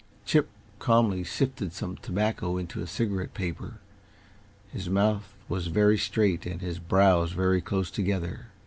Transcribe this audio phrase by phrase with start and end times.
[0.25, 0.49] Chip
[0.79, 3.75] calmly sifted some tobacco into a cigarette paper.
[4.73, 8.47] His mouth was very straight and his brows very close together.